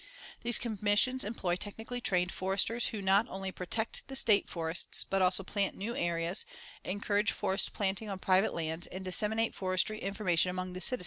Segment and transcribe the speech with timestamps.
[0.41, 5.43] These Commissions employ technically trained foresters who not only protect the State forests, but also
[5.43, 6.43] plant new areas,
[6.83, 10.99] encourage forest planting on private lands and disseminate forestry information among the citizens.